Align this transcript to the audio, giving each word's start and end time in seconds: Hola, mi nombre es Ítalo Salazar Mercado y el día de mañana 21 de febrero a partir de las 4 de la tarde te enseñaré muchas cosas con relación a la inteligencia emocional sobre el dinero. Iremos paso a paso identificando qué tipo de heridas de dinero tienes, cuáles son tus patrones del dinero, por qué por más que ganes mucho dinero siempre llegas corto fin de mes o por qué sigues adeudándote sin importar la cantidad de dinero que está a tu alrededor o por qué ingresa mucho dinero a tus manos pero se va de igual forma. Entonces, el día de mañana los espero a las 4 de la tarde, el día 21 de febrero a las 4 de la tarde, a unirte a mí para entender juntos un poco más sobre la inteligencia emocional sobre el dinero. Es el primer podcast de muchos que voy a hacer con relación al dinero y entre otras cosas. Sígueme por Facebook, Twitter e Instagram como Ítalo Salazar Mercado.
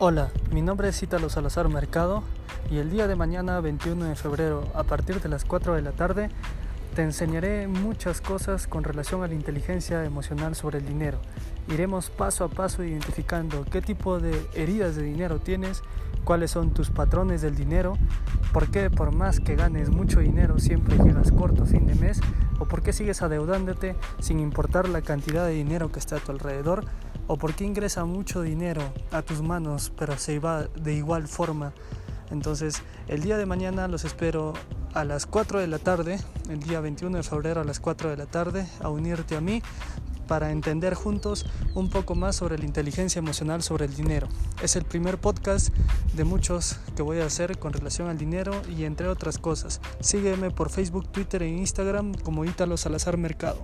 Hola, 0.00 0.30
mi 0.52 0.62
nombre 0.62 0.90
es 0.90 1.02
Ítalo 1.02 1.28
Salazar 1.28 1.68
Mercado 1.68 2.22
y 2.70 2.78
el 2.78 2.88
día 2.88 3.08
de 3.08 3.16
mañana 3.16 3.60
21 3.60 4.04
de 4.04 4.14
febrero 4.14 4.62
a 4.74 4.84
partir 4.84 5.20
de 5.20 5.28
las 5.28 5.44
4 5.44 5.74
de 5.74 5.82
la 5.82 5.90
tarde 5.90 6.28
te 6.94 7.02
enseñaré 7.02 7.66
muchas 7.66 8.20
cosas 8.20 8.68
con 8.68 8.84
relación 8.84 9.24
a 9.24 9.26
la 9.26 9.34
inteligencia 9.34 10.04
emocional 10.04 10.54
sobre 10.54 10.78
el 10.78 10.86
dinero. 10.86 11.18
Iremos 11.66 12.10
paso 12.10 12.44
a 12.44 12.48
paso 12.48 12.84
identificando 12.84 13.64
qué 13.64 13.82
tipo 13.82 14.20
de 14.20 14.40
heridas 14.54 14.94
de 14.94 15.02
dinero 15.02 15.40
tienes, 15.40 15.82
cuáles 16.22 16.52
son 16.52 16.70
tus 16.70 16.90
patrones 16.90 17.42
del 17.42 17.56
dinero, 17.56 17.98
por 18.52 18.70
qué 18.70 18.90
por 18.90 19.12
más 19.12 19.40
que 19.40 19.56
ganes 19.56 19.90
mucho 19.90 20.20
dinero 20.20 20.60
siempre 20.60 20.96
llegas 20.96 21.32
corto 21.32 21.66
fin 21.66 21.88
de 21.88 21.96
mes 21.96 22.20
o 22.60 22.66
por 22.66 22.82
qué 22.82 22.92
sigues 22.92 23.20
adeudándote 23.22 23.96
sin 24.20 24.38
importar 24.38 24.88
la 24.88 25.02
cantidad 25.02 25.44
de 25.44 25.54
dinero 25.54 25.90
que 25.90 25.98
está 25.98 26.16
a 26.16 26.20
tu 26.20 26.30
alrededor 26.30 26.84
o 27.28 27.36
por 27.36 27.54
qué 27.54 27.64
ingresa 27.64 28.04
mucho 28.04 28.42
dinero 28.42 28.82
a 29.12 29.22
tus 29.22 29.40
manos 29.42 29.92
pero 29.96 30.18
se 30.18 30.40
va 30.40 30.64
de 30.64 30.94
igual 30.94 31.28
forma. 31.28 31.72
Entonces, 32.30 32.82
el 33.06 33.22
día 33.22 33.38
de 33.38 33.46
mañana 33.46 33.88
los 33.88 34.04
espero 34.04 34.52
a 34.94 35.04
las 35.04 35.26
4 35.26 35.60
de 35.60 35.66
la 35.66 35.78
tarde, 35.78 36.18
el 36.50 36.60
día 36.60 36.80
21 36.80 37.16
de 37.18 37.22
febrero 37.22 37.60
a 37.60 37.64
las 37.64 37.80
4 37.80 38.10
de 38.10 38.16
la 38.16 38.26
tarde, 38.26 38.66
a 38.82 38.88
unirte 38.88 39.36
a 39.36 39.40
mí 39.40 39.62
para 40.26 40.50
entender 40.50 40.94
juntos 40.94 41.46
un 41.74 41.88
poco 41.88 42.14
más 42.14 42.36
sobre 42.36 42.58
la 42.58 42.66
inteligencia 42.66 43.18
emocional 43.18 43.62
sobre 43.62 43.86
el 43.86 43.94
dinero. 43.94 44.28
Es 44.62 44.76
el 44.76 44.84
primer 44.84 45.18
podcast 45.18 45.70
de 46.14 46.24
muchos 46.24 46.78
que 46.94 47.02
voy 47.02 47.20
a 47.20 47.24
hacer 47.24 47.58
con 47.58 47.72
relación 47.72 48.08
al 48.08 48.18
dinero 48.18 48.52
y 48.68 48.84
entre 48.84 49.08
otras 49.08 49.38
cosas. 49.38 49.80
Sígueme 50.00 50.50
por 50.50 50.68
Facebook, 50.70 51.10
Twitter 51.10 51.42
e 51.42 51.48
Instagram 51.48 52.12
como 52.14 52.44
Ítalo 52.44 52.76
Salazar 52.76 53.16
Mercado. 53.16 53.62